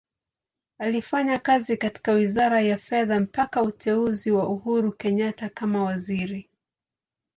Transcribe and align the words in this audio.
Alifanya 0.79 1.39
kazi 1.39 1.77
katika 1.77 2.11
Wizara 2.11 2.61
ya 2.61 2.77
Fedha 2.77 3.19
mpaka 3.19 3.61
uteuzi 3.61 4.31
wa 4.31 4.49
Uhuru 4.49 4.91
Kenyatta 4.91 5.49
kama 5.49 5.83
Waziri. 5.83 6.49